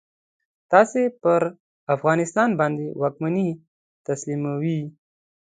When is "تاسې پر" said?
0.71-1.41